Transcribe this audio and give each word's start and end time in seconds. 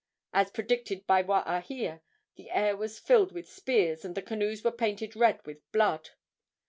As 0.33 0.49
predicted 0.49 1.05
by 1.05 1.21
Waahia, 1.21 2.01
the 2.35 2.49
air 2.49 2.75
was 2.75 2.97
filled 2.97 3.31
with 3.31 3.47
spears 3.51 4.03
and 4.03 4.15
the 4.15 4.23
canoes 4.23 4.63
were 4.63 4.71
painted 4.71 5.15
red 5.15 5.45
with 5.45 5.59
blood. 5.71 6.09